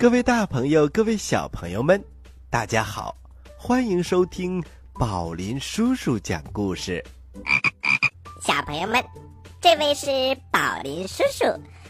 [0.00, 2.02] 各位大朋友，各位小朋友们，
[2.48, 3.14] 大家好，
[3.54, 7.04] 欢迎收听宝林叔叔讲故事。
[8.40, 9.04] 小朋友们，
[9.60, 10.06] 这位是
[10.50, 11.44] 宝林叔叔，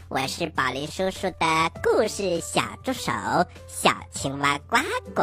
[0.08, 3.12] 我是宝林叔叔的故事小助手
[3.68, 4.78] 小青蛙呱
[5.14, 5.22] 呱。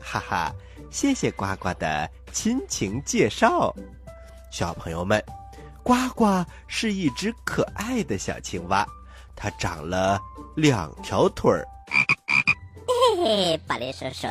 [0.00, 0.52] 哈哈，
[0.90, 3.72] 谢谢呱呱的亲情介绍。
[4.50, 5.24] 小朋友们，
[5.84, 8.84] 呱呱是一只可爱的小青蛙，
[9.36, 10.20] 它长了
[10.56, 11.64] 两条腿儿。
[13.24, 14.26] 嘿嘿，宝林叔叔，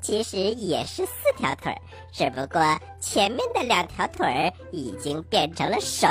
[0.00, 1.78] 其实也是四条腿儿，
[2.12, 2.62] 只不过
[3.00, 6.06] 前面的两条腿儿已经变成了手，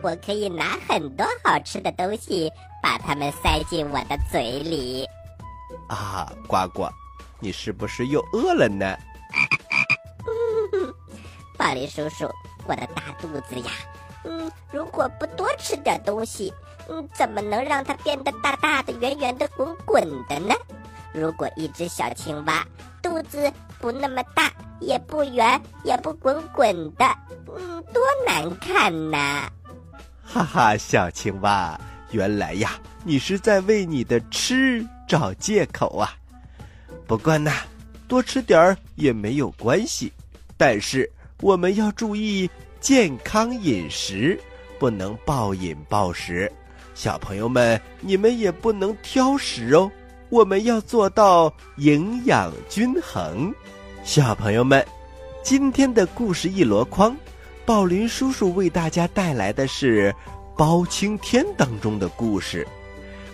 [0.00, 2.48] 我可以拿很多好吃的东西
[2.80, 5.04] 把它们塞进我的嘴里。
[5.88, 6.88] 啊，呱呱，
[7.40, 8.96] 你是不是又饿了呢？
[11.58, 12.30] 宝林叔叔，
[12.68, 13.72] 我的大肚子呀，
[14.22, 16.54] 嗯，如果不多吃点东西，
[16.88, 20.54] 嗯，怎么能让它变得大大的、圆圆的、滚滚的呢？
[21.14, 22.66] 如果一只小青蛙
[23.00, 27.04] 肚子不那么大，也不圆，也不滚滚的，
[27.56, 29.48] 嗯，多难看呐！
[30.24, 31.80] 哈哈，小青蛙，
[32.10, 32.72] 原来呀，
[33.04, 36.12] 你是在为你的吃找借口啊。
[37.06, 37.52] 不过呢，
[38.08, 40.12] 多吃点儿也没有关系，
[40.56, 41.08] 但是
[41.40, 44.40] 我们要注意健康饮食，
[44.80, 46.50] 不能暴饮暴食。
[46.94, 49.90] 小朋友们，你们也不能挑食哦。
[50.34, 53.54] 我们要做到营养均衡。
[54.02, 54.84] 小朋友们，
[55.44, 57.16] 今天的故事一箩筐，
[57.64, 60.12] 宝林叔叔为大家带来的是
[60.58, 62.66] 《包青天》当中的故事。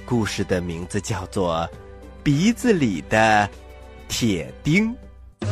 [0.04, 1.66] 故事的名字叫做
[2.22, 3.48] 《鼻子里的
[4.06, 4.94] 铁钉》。
[5.40, 5.46] 故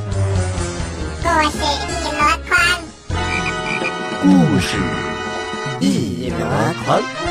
[1.48, 1.58] 事
[1.88, 2.58] 一箩筐，
[4.20, 4.28] 故
[4.60, 4.76] 事
[5.80, 6.44] 一箩
[6.84, 7.27] 筐。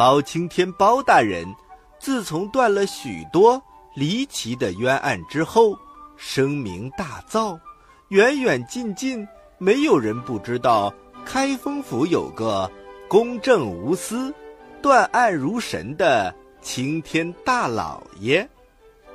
[0.00, 1.54] 包青天包大人，
[1.98, 3.62] 自从断了许多
[3.94, 5.76] 离奇的冤案之后，
[6.16, 7.60] 声名大噪，
[8.08, 9.28] 远远近近
[9.58, 10.90] 没有人不知道
[11.26, 12.72] 开封府有个
[13.08, 14.32] 公正无私、
[14.80, 18.48] 断案如神的青天大老爷。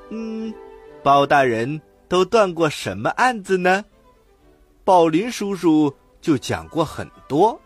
[0.09, 0.53] 嗯，
[1.01, 3.83] 包大人都断过什么案子呢？
[4.83, 5.91] 宝林叔叔
[6.21, 7.59] 就讲过很多，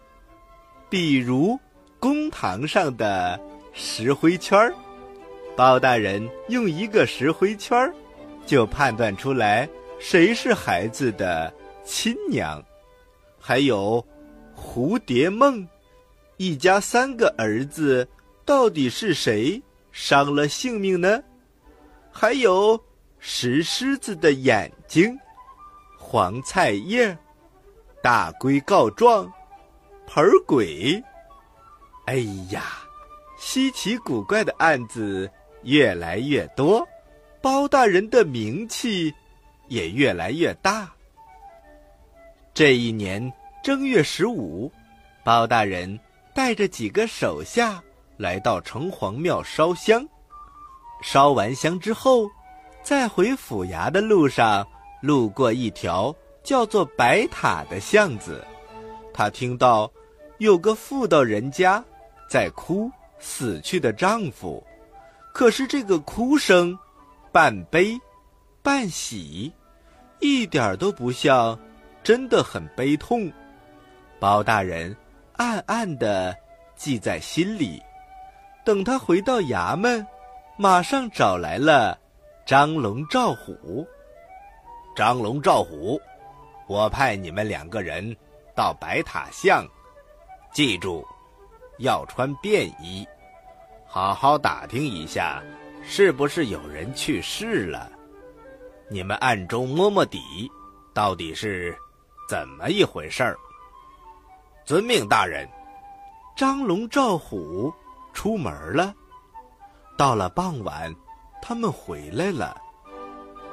[0.89, 1.59] 比如。
[1.99, 3.39] 公堂上的
[3.73, 4.73] 石灰圈儿，
[5.55, 7.93] 包大人用一个石灰圈儿，
[8.45, 9.67] 就判断出来
[9.99, 12.63] 谁是孩子的亲娘。
[13.37, 14.03] 还有
[14.55, 15.67] 蝴蝶梦，
[16.37, 18.07] 一家三个儿子，
[18.45, 19.61] 到底是谁
[19.91, 21.21] 伤了性命呢？
[22.11, 22.81] 还有
[23.19, 25.17] 石狮子的眼睛，
[25.97, 27.17] 黄菜叶，
[28.01, 29.31] 大龟告状，
[30.07, 31.01] 盆鬼。
[32.09, 32.63] 哎呀，
[33.37, 35.29] 稀奇古怪的案子
[35.61, 36.83] 越来越多，
[37.39, 39.13] 包大人的名气
[39.67, 40.91] 也越来越大。
[42.51, 43.31] 这一年
[43.63, 44.71] 正月十五，
[45.23, 45.99] 包大人
[46.33, 47.79] 带着几个手下
[48.17, 50.03] 来到城隍庙烧香。
[51.03, 52.27] 烧完香之后，
[52.81, 54.67] 在回府衙的路上，
[55.03, 58.43] 路过一条叫做白塔的巷子，
[59.13, 59.91] 他听到
[60.39, 61.85] 有个妇道人家。
[62.29, 62.89] 在哭
[63.19, 64.63] 死去的丈夫，
[65.33, 66.77] 可是这个哭声，
[67.31, 67.99] 半悲，
[68.61, 69.51] 半喜，
[70.19, 71.57] 一点都不像
[72.03, 73.31] 真的很悲痛。
[74.19, 74.95] 包大人
[75.37, 76.35] 暗暗的
[76.75, 77.81] 记在心里。
[78.63, 80.05] 等他回到衙门，
[80.55, 81.97] 马上找来了
[82.45, 83.87] 张龙赵虎。
[84.95, 85.99] 张龙赵虎，
[86.67, 88.15] 我派你们两个人
[88.53, 89.65] 到白塔巷，
[90.53, 91.03] 记住。
[91.79, 93.07] 要穿便衣，
[93.87, 95.41] 好好打听一下，
[95.81, 97.89] 是不是有人去世了？
[98.89, 100.19] 你们暗中摸摸底，
[100.93, 101.73] 到底是
[102.27, 103.37] 怎么一回事儿？
[104.65, 105.47] 遵命，大人。
[106.35, 107.73] 张龙赵虎
[108.13, 108.93] 出门了。
[109.97, 110.93] 到了傍晚，
[111.41, 112.55] 他们回来了，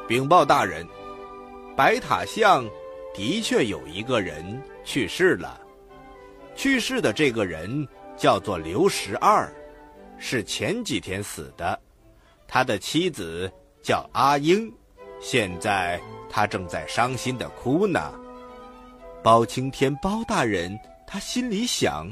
[0.09, 0.87] 禀报大人，
[1.77, 2.65] 白塔巷
[3.15, 5.61] 的确有一个人去世了。
[6.57, 7.87] 去世的这个人。
[8.17, 9.53] 叫做刘十二，
[10.19, 11.79] 是前几天死的。
[12.49, 13.53] 他的妻子
[13.83, 14.73] 叫阿英，
[15.21, 18.15] 现在他正在伤心的哭呢。
[19.23, 22.07] 包青天包大人，他心里想：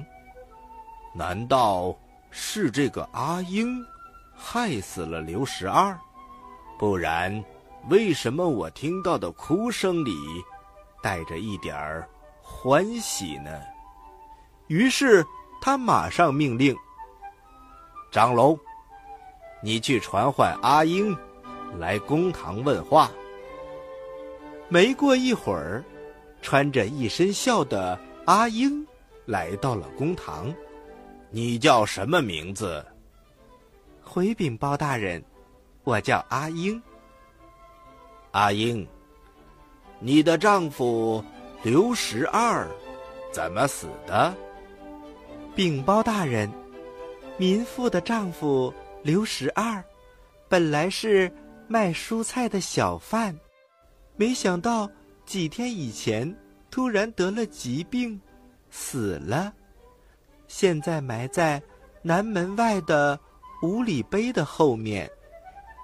[1.14, 1.96] 难道
[2.30, 3.82] 是这个阿英
[4.36, 5.98] 害死了刘十二？
[6.78, 7.42] 不然，
[7.88, 10.14] 为什么我听到的哭声里
[11.02, 12.06] 带着一点儿
[12.42, 13.50] 欢喜呢？
[14.66, 15.24] 于是。
[15.66, 16.76] 他马上命令：
[18.10, 18.54] 张龙，
[19.62, 21.16] 你去传唤阿英
[21.78, 23.10] 来公堂问话。
[24.68, 25.82] 没过一会儿，
[26.42, 28.86] 穿着一身孝的阿英
[29.24, 30.54] 来到了公堂。
[31.30, 32.84] 你叫什么名字？
[34.02, 35.24] 回禀包大人，
[35.82, 36.80] 我叫阿英。
[38.32, 38.86] 阿英，
[39.98, 41.24] 你的丈夫
[41.62, 42.68] 刘十二
[43.32, 44.34] 怎么死的？
[45.54, 46.50] 禀包大人，
[47.36, 48.74] 民妇的丈夫
[49.04, 49.80] 刘十二，
[50.48, 51.30] 本来是
[51.68, 53.38] 卖蔬菜的小贩，
[54.16, 54.90] 没想到
[55.24, 56.36] 几天以前
[56.72, 58.20] 突然得了疾病，
[58.68, 59.52] 死了。
[60.48, 61.62] 现在埋在
[62.02, 63.16] 南门外的
[63.62, 65.08] 五里碑的后面。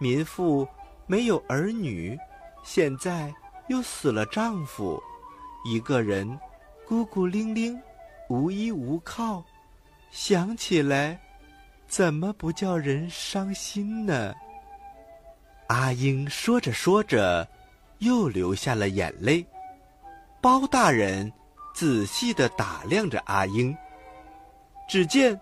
[0.01, 0.67] 民妇
[1.07, 2.19] 没有儿女，
[2.65, 3.33] 现在
[3.69, 5.01] 又死了丈夫，
[5.65, 6.37] 一个人
[6.89, 7.81] 孤孤零零，
[8.29, 9.45] 无依无靠。
[10.11, 11.19] 想起来，
[11.87, 14.35] 怎么不叫人伤心呢？
[15.69, 17.47] 阿英说着说着，
[17.99, 19.47] 又流下了眼泪。
[20.41, 21.33] 包大人
[21.73, 23.77] 仔细的打量着阿英，
[24.89, 25.41] 只见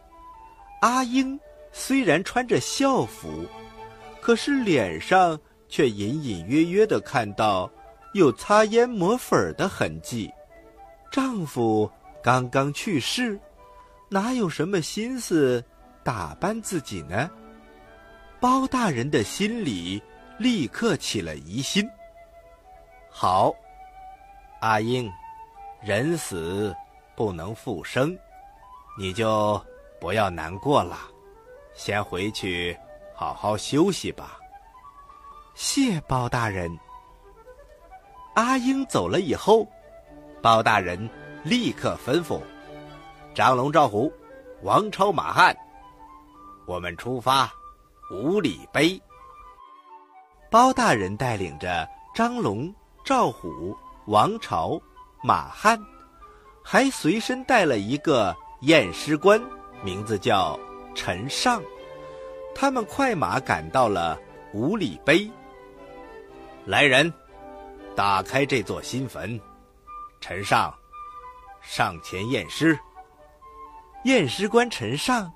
[0.83, 1.39] 阿英
[1.73, 3.47] 虽然穿着校服，
[4.21, 7.71] 可是脸上却隐隐约约的看到
[8.13, 10.31] 有擦胭抹粉的痕迹。
[11.11, 11.91] 丈夫
[12.23, 13.41] 刚刚去世。
[14.09, 15.63] 哪有什么心思
[16.03, 17.31] 打扮自己呢？
[18.41, 20.03] 包大人的心里
[20.39, 21.87] 立刻起了疑心。
[23.11, 23.53] 好，
[24.61, 25.11] 阿英，
[25.83, 26.75] 人死
[27.17, 28.17] 不能复生，
[28.99, 29.61] 你就
[30.01, 30.97] 不要难过了，
[31.75, 32.79] 先回去
[33.15, 34.39] 好好休息吧。
[35.55, 36.71] 谢包大人。
[38.35, 39.67] 阿英走了以后，
[40.41, 41.11] 包大人
[41.43, 42.41] 立刻吩咐。
[43.39, 44.13] 张龙、赵虎、
[44.63, 45.57] 王超、马汉，
[46.67, 47.49] 我们出发，
[48.11, 49.01] 五里碑。
[50.51, 52.75] 包大人带领着张龙、
[53.05, 53.77] 赵虎、
[54.09, 54.77] 王朝、
[55.23, 55.81] 马汉，
[56.65, 59.41] 还随身带了一个验尸官，
[59.85, 60.59] 名字叫
[60.93, 61.63] 陈尚。
[62.57, 64.19] 他们快马赶到了
[64.53, 65.31] 五里碑。
[66.65, 67.15] 来人，
[67.95, 69.41] 打开这座新坟。
[70.21, 70.75] 陈尚，
[71.63, 72.77] 上前验尸。
[74.09, 75.31] 验尸官陈尚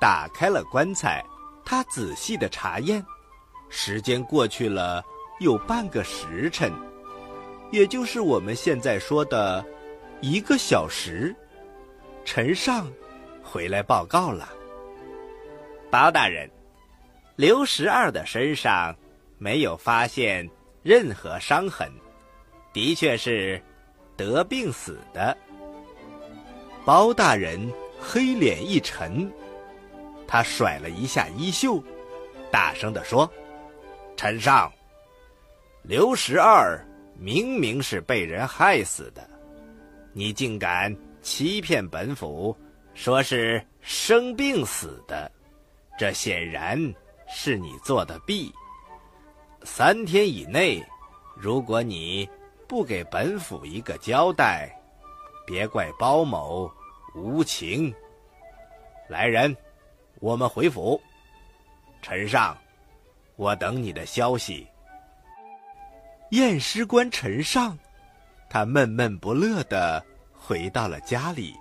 [0.00, 1.22] 打开了棺材，
[1.62, 3.04] 他仔细的查验，
[3.68, 5.04] 时间过去了
[5.40, 6.72] 有半个时辰，
[7.70, 9.62] 也就是我们现在说的
[10.22, 11.36] 一个小时。
[12.24, 12.90] 陈尚
[13.42, 14.48] 回来报告了，
[15.90, 16.50] 包大人，
[17.36, 18.96] 刘十二的身上
[19.36, 20.48] 没有发现
[20.82, 21.92] 任何伤痕，
[22.72, 23.62] 的确是
[24.16, 25.36] 得病死的。
[26.86, 27.70] 包大人。
[28.06, 29.32] 黑脸一沉，
[30.28, 31.82] 他甩了一下衣袖，
[32.52, 33.28] 大声地说
[34.14, 34.70] ：“陈尚，
[35.82, 36.78] 刘十二
[37.18, 39.26] 明明是被人害死的，
[40.12, 42.54] 你竟敢欺骗本府，
[42.92, 45.32] 说是生病死的，
[45.98, 46.78] 这显然
[47.26, 48.52] 是你做的弊。
[49.62, 50.84] 三天以内，
[51.34, 52.28] 如果你
[52.68, 54.70] 不给本府一个交代，
[55.46, 56.70] 别怪包某。”
[57.14, 57.94] 无情。
[59.08, 59.56] 来人，
[60.20, 61.00] 我们回府。
[62.02, 62.56] 陈尚，
[63.36, 64.66] 我等你的消息。
[66.30, 67.78] 验尸官陈尚，
[68.50, 71.54] 他闷闷不乐的回到了家里，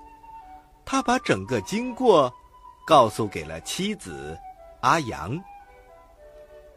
[0.84, 2.34] 他把整个经过
[2.86, 4.38] 告诉给了妻子
[4.82, 5.42] 阿阳。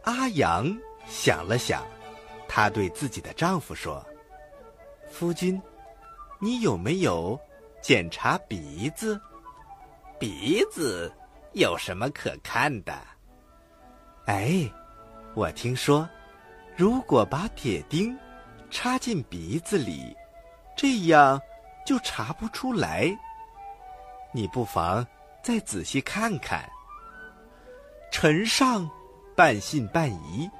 [0.03, 0.77] 阿阳
[1.09, 1.85] 想了想，
[2.47, 4.05] 她对自己的丈夫说
[5.11, 5.61] ：“夫君，
[6.39, 7.39] 你有没有？”
[7.87, 9.17] 检查鼻子，
[10.19, 11.09] 鼻子
[11.53, 12.93] 有什么可看的？
[14.27, 14.69] 哎，
[15.37, 16.09] 我听说，
[16.75, 18.19] 如果把铁钉
[18.73, 20.17] 插进鼻子里，
[20.77, 21.41] 这样
[21.87, 23.17] 就查不出来。
[24.33, 25.07] 你不妨
[25.41, 26.69] 再仔细看看。
[28.11, 28.91] 陈尚
[29.37, 30.51] 半信半疑，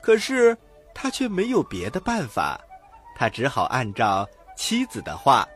[0.00, 0.58] 可是
[0.92, 2.60] 他却没有别的办法，
[3.14, 5.46] 他只好按照妻子的话。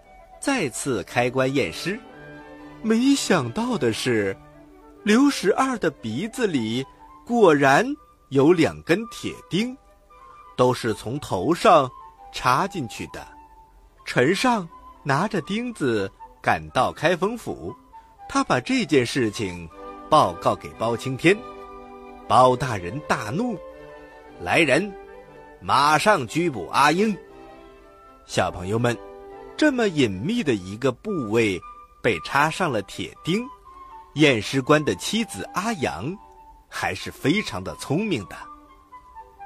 [0.46, 1.98] 再次开棺验尸，
[2.80, 4.36] 没想到的是，
[5.02, 6.86] 刘十二的鼻子里
[7.26, 7.84] 果然
[8.28, 9.76] 有两根铁钉，
[10.56, 11.90] 都是从头上
[12.32, 13.26] 插进去的。
[14.04, 14.68] 陈尚
[15.02, 16.08] 拿着钉子
[16.40, 17.74] 赶到开封府，
[18.28, 19.68] 他把这件事情
[20.08, 21.36] 报告给包青天。
[22.28, 23.58] 包大人大怒，
[24.40, 24.92] 来人，
[25.60, 27.16] 马上拘捕阿英。
[28.26, 28.96] 小朋友们。
[29.56, 31.60] 这么隐秘的一个部位
[32.02, 33.42] 被插上了铁钉，
[34.14, 36.14] 验尸官的妻子阿阳，
[36.68, 38.36] 还是非常的聪明的。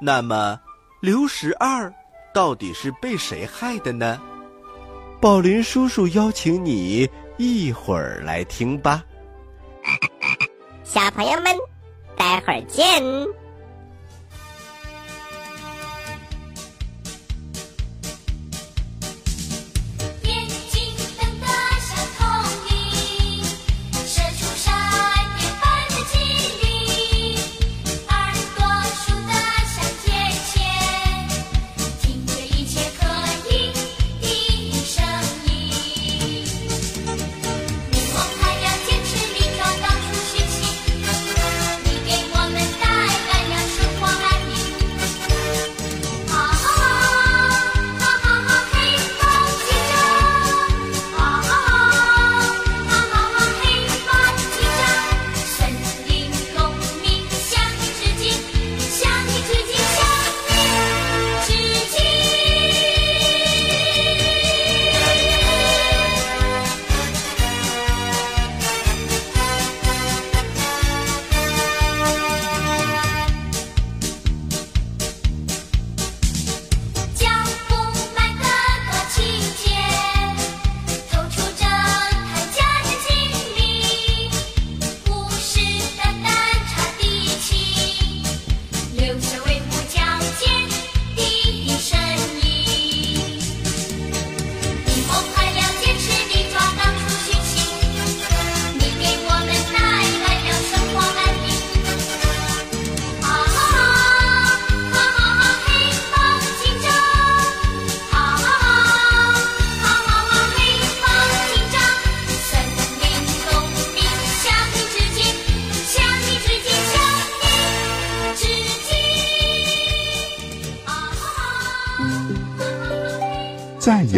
[0.01, 0.59] 那么，
[1.01, 1.93] 刘十二
[2.35, 4.21] 到底是被谁害的呢？
[5.21, 9.05] 宝林叔叔邀请你一会儿来听吧。
[10.83, 11.57] 小朋友们，
[12.17, 13.01] 待会儿见。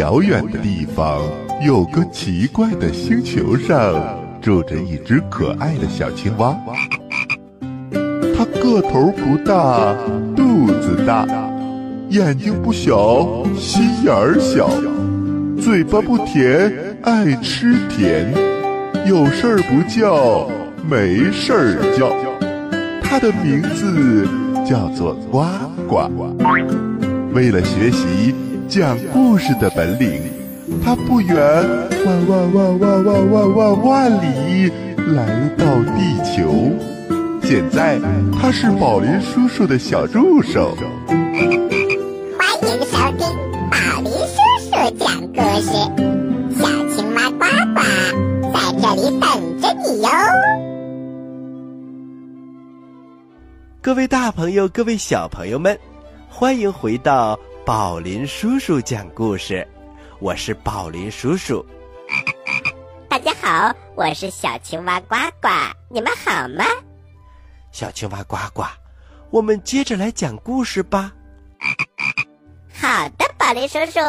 [0.03, 1.21] 遥远的地方，
[1.65, 3.95] 有个奇怪的星球上，
[4.41, 6.53] 住着一只可爱的小青蛙。
[8.35, 9.95] 它个头不大，
[10.35, 11.25] 肚子大，
[12.09, 14.69] 眼睛不小，心眼儿小，
[15.57, 16.69] 嘴巴不甜，
[17.03, 18.29] 爱吃甜，
[19.07, 20.49] 有事儿不叫，
[20.85, 22.11] 没事儿叫。
[23.01, 24.27] 它的名字
[24.65, 25.45] 叫做呱
[25.87, 26.11] 呱。
[27.33, 28.35] 为了学习。
[28.73, 30.19] 讲故事的本领，
[30.83, 34.67] 他不远万万万万万万万万里
[35.13, 35.63] 来到
[35.93, 36.51] 地球。
[37.43, 37.99] 现在
[38.35, 40.75] 他是宝林叔叔的小助手。
[41.05, 43.27] 欢迎收听
[43.69, 45.69] 宝林叔叔讲故事，
[46.57, 47.79] 小青蛙呱呱
[48.55, 50.09] 在这里等着你哟。
[53.83, 55.77] 各位大朋友，各位小朋友们，
[56.27, 57.39] 欢迎回到。
[57.65, 59.65] 宝林叔叔讲故事，
[60.19, 61.65] 我是宝林叔叔。
[63.07, 65.47] 大家好，我是小青蛙呱呱，
[65.89, 66.65] 你们好吗？
[67.71, 68.63] 小青蛙呱呱，
[69.29, 71.13] 我们接着来讲故事吧。
[72.73, 73.99] 好的，宝林叔叔。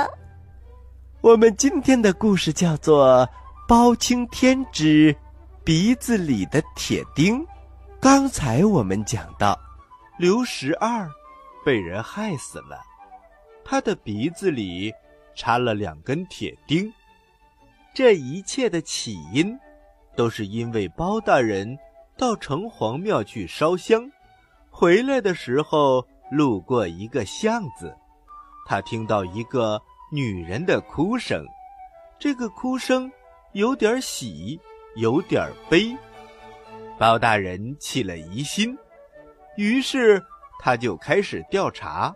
[1.21, 3.25] 我们今天的故事叫做
[3.69, 5.15] 《包青天之
[5.63, 7.41] 鼻子里的铁钉》。
[8.01, 9.57] 刚才我们讲到，
[10.19, 11.09] 刘十二
[11.65, 12.83] 被人害死了。
[13.65, 14.93] 他的鼻子里
[15.35, 16.93] 插了两根铁钉，
[17.95, 19.59] 这一切的起因，
[20.15, 21.77] 都是因为包大人
[22.17, 24.11] 到城隍庙去烧香，
[24.71, 27.97] 回来的时候路过一个巷子，
[28.67, 29.81] 他听到一个
[30.13, 31.45] 女人的哭声，
[32.19, 33.11] 这个哭声
[33.53, 34.61] 有点喜，
[34.97, 35.97] 有点悲，
[36.99, 38.77] 包大人起了疑心，
[39.57, 40.23] 于是
[40.61, 42.15] 他就开始调查。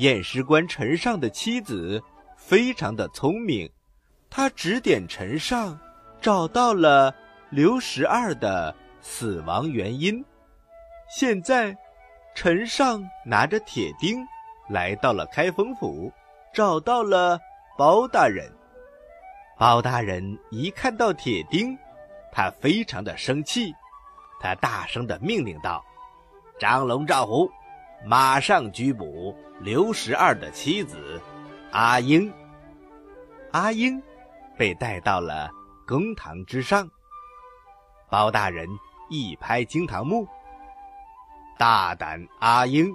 [0.00, 2.02] 验尸官陈尚的妻子
[2.34, 3.70] 非常的聪明，
[4.30, 5.78] 他指点陈尚
[6.22, 7.14] 找到了
[7.50, 10.24] 刘十二的死亡原因。
[11.14, 11.76] 现在，
[12.34, 14.26] 陈尚拿着铁钉
[14.70, 16.10] 来到了开封府，
[16.54, 17.38] 找到了
[17.76, 18.50] 包大人。
[19.58, 21.76] 包大人一看到铁钉，
[22.32, 23.74] 他非常的生气，
[24.40, 25.84] 他大声的命令道
[26.58, 27.50] ：“张龙赵虎，
[28.04, 31.20] 马上拘捕！”刘十二的妻子
[31.70, 32.32] 阿英，
[33.52, 34.02] 阿英
[34.56, 35.50] 被带到了
[35.86, 36.88] 公堂之上。
[38.08, 38.66] 包大人
[39.10, 40.26] 一拍惊堂木
[41.58, 42.90] ：“大胆阿英，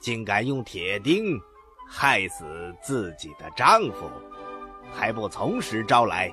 [0.00, 1.40] 竟敢用铁钉
[1.88, 4.10] 害死自己的丈夫，
[4.92, 6.28] 还不从实招来！”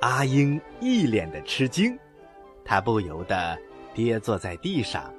[0.00, 1.94] 阿英一脸的吃惊，
[2.64, 3.58] 他不由得
[3.92, 5.12] 跌坐在地上，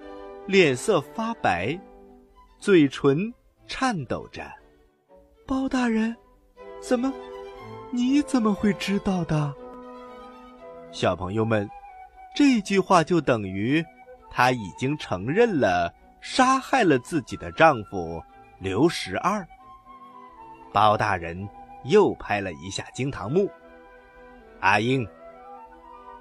[0.46, 1.80] 脸色发白，
[2.60, 3.34] 嘴唇
[3.66, 4.44] 颤抖着。
[5.48, 6.14] 包大人，
[6.82, 7.14] 怎么？
[7.92, 9.54] 你怎么会知道的？
[10.92, 11.70] 小朋友们，
[12.36, 13.84] 这句话就等于
[14.30, 18.22] 他已经承认了杀害了自己的丈夫
[18.60, 19.48] 刘十二。
[20.74, 21.48] 包大人
[21.86, 23.50] 又拍了一下惊堂木。
[24.60, 25.08] 阿英，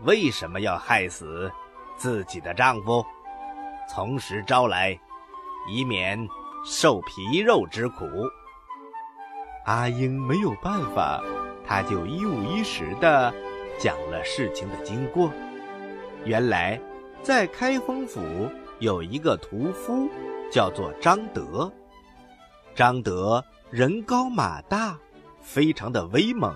[0.03, 1.51] 为什么要害死
[1.97, 3.05] 自己的丈夫？
[3.89, 4.99] 从实招来，
[5.69, 6.29] 以免
[6.65, 8.07] 受皮肉之苦。
[9.67, 11.23] 阿英没有办法，
[11.67, 13.33] 他就一五一十的
[13.79, 15.31] 讲了事情的经过。
[16.25, 16.81] 原来，
[17.23, 18.21] 在开封府
[18.79, 20.09] 有一个屠夫，
[20.51, 21.71] 叫做张德。
[22.75, 24.99] 张德人高马大，
[25.41, 26.55] 非常的威猛。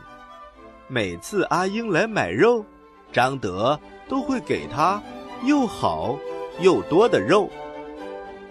[0.89, 2.65] 每次阿英来买肉，
[3.13, 3.79] 张德
[4.09, 5.03] 都会给他
[5.45, 6.17] 又好
[6.61, 7.51] 又多的肉。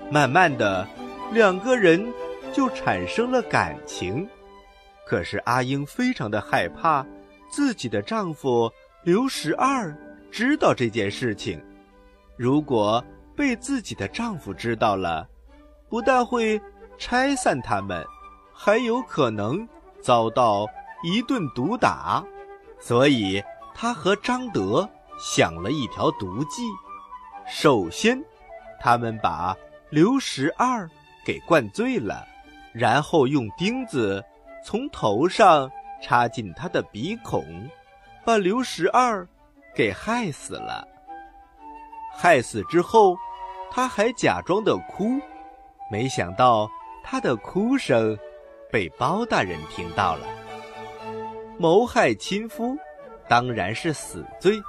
[0.10, 0.88] 慢慢的，
[1.32, 2.14] 两个人
[2.54, 4.28] 就产生了感情。
[5.08, 7.06] 可是阿英非常的害怕，
[7.50, 8.72] 自己的丈夫
[9.04, 9.96] 刘十二
[10.32, 11.64] 知道这件事情。
[12.38, 13.04] 如果
[13.36, 15.28] 被自己的丈夫知道了，
[15.90, 16.62] 不但会
[16.98, 18.06] 拆散他们，
[18.54, 19.68] 还有可能
[20.02, 20.68] 遭到。
[21.04, 22.26] 一顿毒打，
[22.80, 23.44] 所以
[23.76, 24.90] 她和张德
[25.20, 26.64] 想了一条毒计。
[27.48, 28.22] 首先，
[28.80, 29.56] 他们把
[29.90, 30.90] 刘十二
[31.26, 32.28] 给灌醉了，
[32.74, 34.24] 然后用钉子
[34.64, 35.70] 从头上
[36.02, 37.70] 插进他的鼻孔，
[38.26, 39.28] 把刘十二
[39.76, 40.88] 给害死了。
[42.18, 43.16] 害死之后，
[43.72, 45.20] 他还假装的哭，
[45.92, 46.68] 没想到
[47.04, 48.18] 他的哭声
[48.72, 50.28] 被包大人听到了。
[51.60, 52.76] 谋害亲夫，
[53.28, 54.60] 当然是死罪。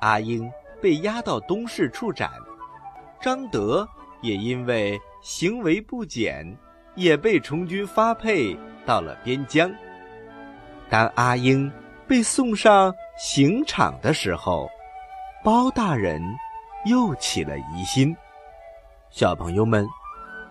[0.00, 0.50] 阿英
[0.84, 2.30] 被押到东市处斩，
[3.18, 3.88] 张德
[4.20, 6.46] 也因为行为不检，
[6.94, 9.72] 也被充军发配到了边疆。
[10.90, 11.72] 当阿英
[12.06, 14.68] 被送上刑场的时候，
[15.42, 16.20] 包大人
[16.84, 18.14] 又起了疑心。
[19.08, 19.88] 小朋友们，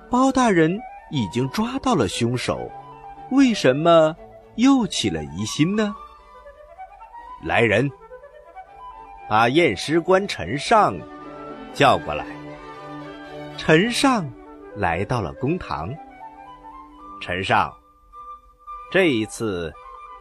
[0.10, 0.76] 包大人
[1.12, 2.72] 已经抓到了凶手，
[3.30, 4.16] 为什么？
[4.56, 5.96] 又起了疑心呢。
[7.44, 7.88] 来人，
[9.30, 10.98] 把验尸官陈尚
[11.74, 12.26] 叫过来。
[13.58, 14.30] 陈尚
[14.76, 15.94] 来到了公堂。
[17.22, 17.74] 陈尚，
[18.92, 19.74] 这一次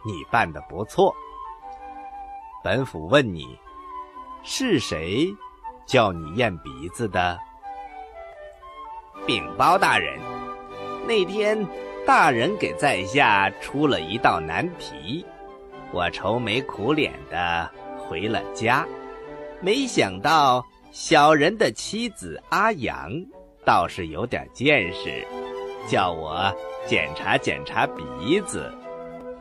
[0.05, 1.13] 你办的不错。
[2.63, 3.59] 本府问你，
[4.43, 5.27] 是谁
[5.85, 7.37] 叫你验鼻子的？
[9.25, 10.19] 禀包大人，
[11.07, 11.65] 那天。
[12.05, 15.25] 大人给在下出了一道难题，
[15.93, 17.71] 我愁眉苦脸的
[18.13, 18.85] 回了家，
[19.59, 23.09] 没想到小人的妻子阿阳
[23.65, 25.25] 倒是有点见识，
[25.89, 28.71] 叫我检查检查鼻子。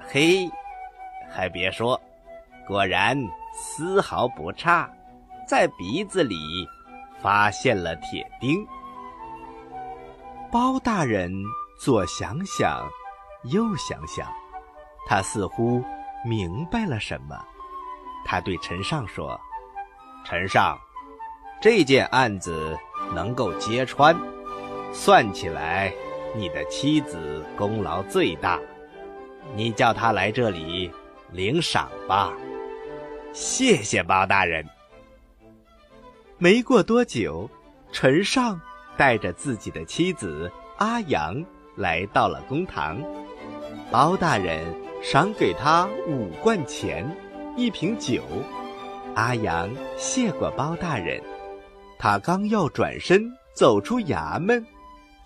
[0.08, 0.48] 嘿，
[1.30, 2.00] 还别说，
[2.66, 3.14] 果然
[3.52, 4.90] 丝毫不差，
[5.46, 6.34] 在鼻子里
[7.20, 8.66] 发现了铁钉。
[10.50, 11.30] 包大人。
[11.78, 12.88] 左想想，
[13.50, 14.32] 右想想，
[15.06, 15.82] 他似乎
[16.24, 17.36] 明白了什么。
[18.24, 19.40] 他对陈尚说
[20.24, 20.78] ：“陈尚，
[21.60, 22.78] 这件案子
[23.14, 24.16] 能够揭穿，
[24.92, 25.92] 算起来
[26.34, 28.58] 你的妻子功劳最大。
[29.54, 30.90] 你叫他来这里
[31.30, 32.32] 领赏吧。”
[33.32, 34.66] 谢谢包大人。
[36.38, 37.48] 没过多久，
[37.92, 38.60] 陈尚
[38.96, 41.44] 带着自己的妻子阿阳。
[41.76, 43.00] 来到了公堂，
[43.90, 44.62] 包大人
[45.02, 47.10] 赏给他五贯钱，
[47.56, 48.22] 一瓶酒。
[49.14, 51.22] 阿阳谢过包大人，
[51.98, 54.64] 他刚要转身走出衙门，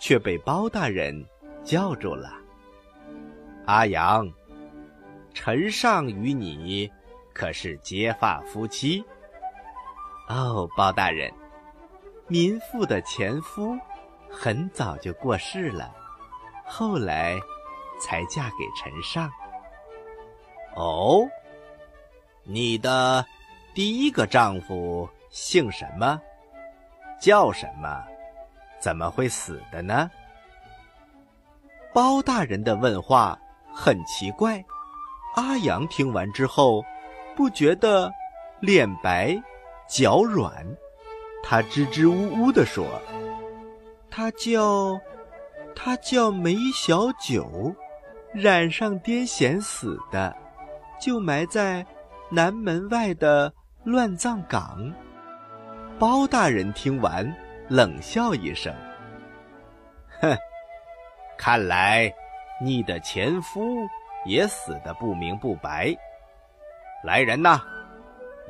[0.00, 1.24] 却被包大人
[1.62, 2.32] 叫住了。
[3.66, 4.28] 阿阳，
[5.32, 6.90] 陈尚与你
[7.32, 9.04] 可是结发夫妻？
[10.28, 11.32] 哦，包大人，
[12.26, 13.78] 民妇的前夫
[14.28, 15.94] 很早就过世了。
[16.64, 17.36] 后来，
[18.00, 19.30] 才嫁给陈尚。
[20.74, 21.24] 哦，
[22.48, 23.26] 你的
[23.74, 26.20] 第一个丈夫姓什么？
[27.20, 28.04] 叫什么？
[28.78, 30.08] 怎么会死的呢？
[31.92, 33.36] 包大人的问话
[33.72, 34.64] 很奇怪。
[35.34, 36.84] 阿阳听完之后，
[37.34, 38.12] 不觉得
[38.60, 39.36] 脸白
[39.88, 40.52] 脚软，
[41.42, 42.86] 他支支吾吾地说
[44.08, 44.98] ：“他叫……”
[45.78, 47.74] 他叫梅小九，
[48.32, 50.34] 染上癫痫死的，
[50.98, 51.84] 就埋在
[52.28, 53.52] 南门外的
[53.84, 54.92] 乱葬岗。
[55.98, 57.34] 包大人听完，
[57.68, 58.74] 冷笑一声
[60.20, 60.36] ：“哼，
[61.38, 62.12] 看来
[62.60, 63.86] 你的前夫
[64.24, 65.94] 也死得不明不白。
[67.02, 67.60] 来人呐，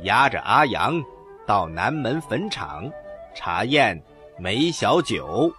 [0.02, 1.00] 押着阿阳
[1.46, 2.90] 到南门坟场
[3.34, 4.00] 查验
[4.38, 5.52] 梅小九。”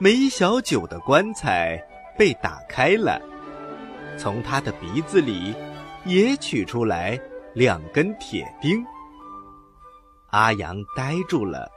[0.00, 1.82] 梅小九的棺材
[2.16, 3.20] 被打开了，
[4.16, 5.54] 从他的鼻子里
[6.04, 7.20] 也取出来
[7.54, 8.84] 两根铁钉。
[10.30, 11.70] 阿阳呆住了，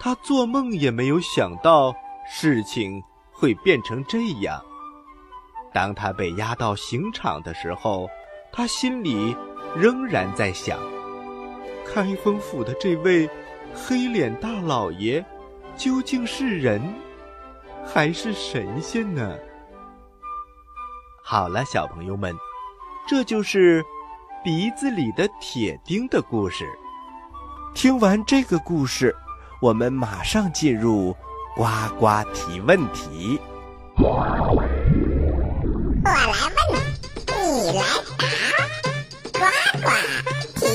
[0.00, 1.94] 他做梦也没有想到
[2.28, 4.60] 事情会变成这样。
[5.72, 8.08] 当他被押到刑场的时候，
[8.50, 9.36] 他心里
[9.76, 10.78] 仍然在想：
[11.86, 13.28] 开封府的这位
[13.74, 15.24] 黑脸大老爷
[15.76, 16.82] 究竟是人
[17.86, 19.36] 还是神仙呢？
[21.22, 22.34] 好了，小朋友们，
[23.08, 23.82] 这就是
[24.44, 26.66] 鼻子里的铁钉的故事。
[27.74, 29.16] 听完这个故事，
[29.62, 31.16] 我们马上进入
[31.56, 31.64] 呱
[31.98, 33.40] 呱提问题。
[33.96, 34.26] 我
[36.04, 36.20] 来
[36.68, 36.78] 问，
[37.34, 37.82] 你来
[39.32, 39.40] 答，呱
[39.80, 39.88] 呱
[40.60, 40.66] 提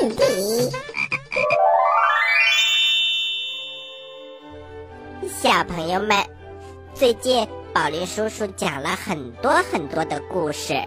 [0.00, 0.72] 问题。
[5.28, 6.16] 小朋友们，
[6.94, 10.82] 最近宝林叔叔讲了很多很多的故事，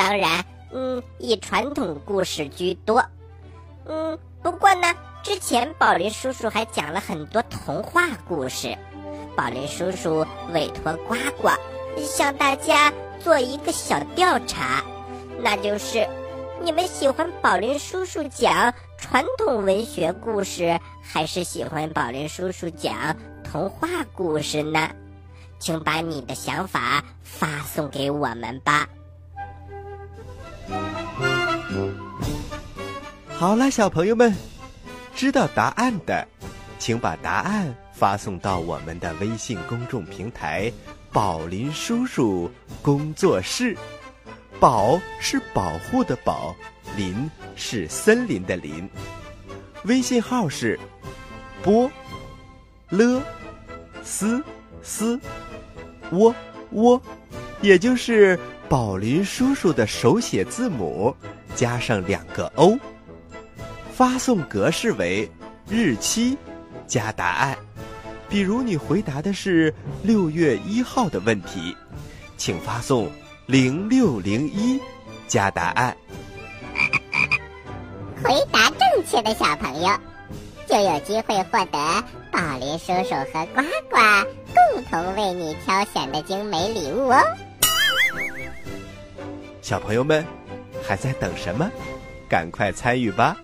[0.00, 3.04] 当然，嗯，以传统故事居多，
[3.84, 4.18] 嗯。
[4.42, 8.74] 不过呢，之前宝林叔叔还讲了很多童话故事。
[9.36, 11.50] 宝林叔叔委托呱呱
[11.98, 12.90] 向大家
[13.22, 14.82] 做一个小调查，
[15.42, 16.08] 那就是
[16.62, 24.88] 你们喜欢宝林叔叔讲传统文学故事，还是喜欢宝林叔叔讲童话故事呢？
[25.58, 28.88] 请把你的想法发送给我们吧。
[33.28, 34.34] 好了，小朋友们，
[35.14, 36.26] 知道答案的，
[36.78, 40.70] 请把答案发送到我们的微信公众平台
[41.10, 42.50] “宝林叔叔
[42.82, 43.76] 工作室”。
[44.60, 46.54] 宝是保护的宝，
[46.94, 48.86] 林是森林的林。
[49.84, 50.78] 微信号是
[51.62, 51.90] 波
[52.90, 53.22] 了
[54.04, 54.44] 斯
[54.82, 55.18] 斯
[56.10, 56.34] 窝
[56.72, 57.00] 窝，
[57.62, 58.38] 也就是
[58.70, 61.12] 宝林叔叔的手写字母
[61.56, 62.78] 加上两个 O。
[63.92, 65.28] 发送格式为
[65.68, 66.38] 日期
[66.86, 67.58] 加答案，
[68.28, 71.76] 比如你回答的是六月一号的问题，
[72.36, 73.10] 请发送
[73.44, 74.80] 零六零一
[75.26, 75.96] 加答案。
[78.22, 79.88] 回答正确的小朋友
[80.68, 83.96] 就有机会获得宝林叔叔和呱呱
[84.54, 87.20] 共同为你挑选的精美礼物哦。
[89.62, 90.24] 小朋友们
[90.82, 91.70] 还在等什么？
[92.28, 93.36] 赶快参与吧！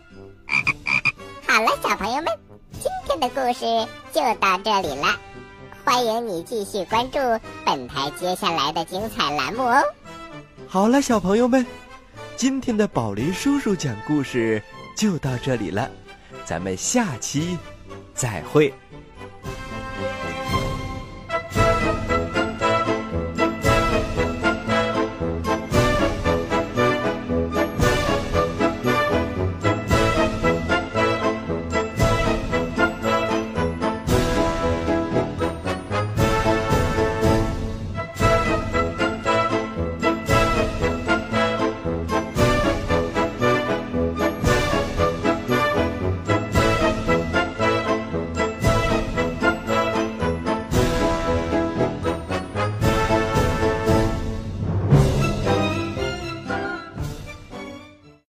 [1.46, 2.26] 好了，小朋友们，
[2.72, 3.64] 今天的故事
[4.12, 5.08] 就到这里了。
[5.84, 7.18] 欢迎你继续关注
[7.64, 9.82] 本台接下来的精彩栏目哦。
[10.66, 11.64] 好了，小朋友们，
[12.36, 14.62] 今天的宝林叔叔讲故事
[14.96, 15.90] 就到这里了，
[16.44, 17.58] 咱们下期
[18.14, 18.72] 再会。